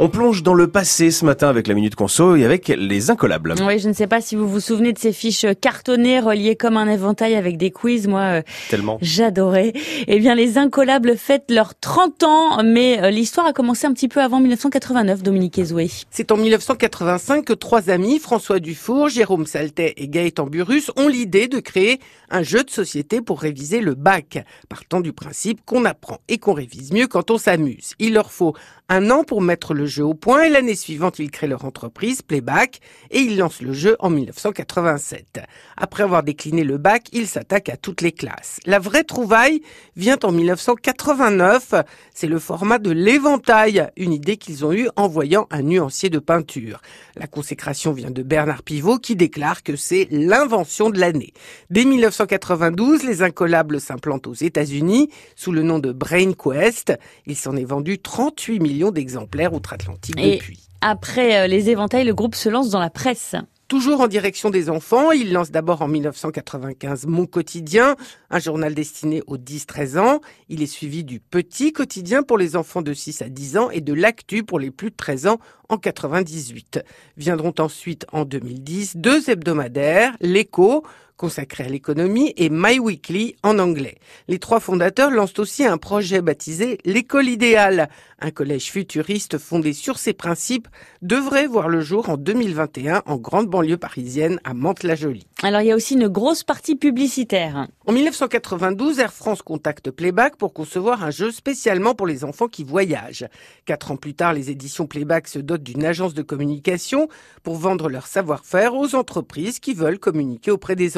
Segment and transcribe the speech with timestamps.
[0.00, 3.54] On plonge dans le passé ce matin avec la Minute Conso et avec les incollables.
[3.64, 6.76] Oui, je ne sais pas si vous vous souvenez de ces fiches cartonnées reliées comme
[6.76, 8.08] un éventail avec des quiz.
[8.08, 8.98] Moi, euh, Tellement.
[9.00, 9.72] j'adorais.
[10.08, 14.08] Eh bien, les incollables fêtent leurs 30 ans, mais euh, l'histoire a commencé un petit
[14.08, 15.88] peu avant 1989, Dominique Ezoué.
[16.10, 21.46] C'est en 1985 que trois amis, François Dufour, Jérôme Saltet et Gaëtan Burus, ont l'idée
[21.46, 22.00] de créer
[22.30, 26.54] un jeu de société pour réviser le bac, partant du principe qu'on apprend et qu'on
[26.54, 27.92] révise mieux quand on s'amuse.
[28.00, 28.54] Il leur faut
[28.88, 32.20] un an pour mettre le jeu au point et l'année suivante, ils créent leur entreprise,
[32.20, 32.80] Playback,
[33.10, 35.40] et ils lancent le jeu en 1987.
[35.76, 38.58] Après avoir décliné le bac, ils s'attaquent à toutes les classes.
[38.66, 39.60] La vraie trouvaille
[39.94, 41.74] vient en 1989.
[42.12, 46.18] C'est le format de l'éventail, une idée qu'ils ont eue en voyant un nuancier de
[46.18, 46.80] peinture.
[47.14, 51.32] La consécration vient de Bernard Pivot qui déclare que c'est l'invention de l'année.
[51.70, 56.92] Dès 1992, les incollables s'implantent aux États-Unis sous le nom de Brain Quest.
[57.26, 60.68] Il s'en est vendu 38 millions d'exemplaires outre-Atlantique Et depuis.
[60.80, 63.34] après euh, les éventails, le groupe se lance dans la presse.
[63.66, 67.96] Toujours en direction des enfants, il lance d'abord en 1995 Mon Quotidien,
[68.28, 70.20] un journal destiné aux 10-13 ans.
[70.50, 73.80] Il est suivi du Petit Quotidien pour les enfants de 6 à 10 ans et
[73.80, 75.38] de l'Actu pour les plus de 13 ans
[75.70, 76.84] en 98.
[77.16, 80.84] Viendront ensuite en 2010 deux hebdomadaires, L'Écho,
[81.16, 83.96] consacré à l'économie, et My Weekly en anglais.
[84.28, 87.88] Les trois fondateurs lancent aussi un projet baptisé L'école idéale.
[88.20, 90.68] Un collège futuriste fondé sur ces principes
[91.02, 95.26] devrait voir le jour en 2021 en grande banlieue parisienne à Mantes-la-Jolie.
[95.42, 97.68] Alors, il y a aussi une grosse partie publicitaire.
[97.86, 102.64] En 1992, Air France contacte Playback pour concevoir un jeu spécialement pour les enfants qui
[102.64, 103.26] voyagent.
[103.66, 107.08] Quatre ans plus tard, les éditions Playback se dotent d'une agence de communication
[107.42, 110.96] pour vendre leur savoir-faire aux entreprises qui veulent communiquer auprès des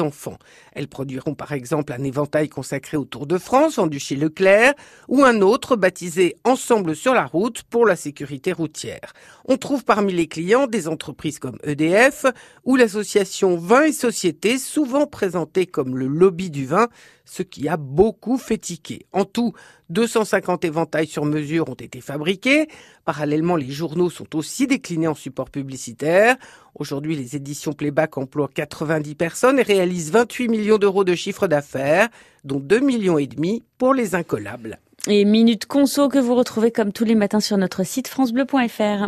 [0.73, 4.73] Elles produiront par exemple un éventail consacré au Tour de France vendu chez Leclerc
[5.07, 9.13] ou un autre baptisé Ensemble sur la route pour la sécurité routière.
[9.45, 12.25] On trouve parmi les clients des entreprises comme EDF
[12.63, 16.87] ou l'association Vin et Société, souvent présentée comme le lobby du vin,
[17.25, 19.05] ce qui a beaucoup fait tiquer.
[19.11, 19.53] En tout,
[19.89, 22.67] 250 éventails sur mesure ont été fabriqués.
[23.05, 26.35] Parallèlement, les journaux sont aussi déclinés en support publicitaire.
[26.79, 32.07] Aujourd'hui, les éditions Playback emploient 90 personnes et réalisent 28 millions d'euros de chiffre d'affaires,
[32.43, 34.77] dont 2 millions et demi pour les incollables.
[35.07, 39.05] Et Minute Conso que vous retrouvez comme tous les matins sur notre site francebleu.fr.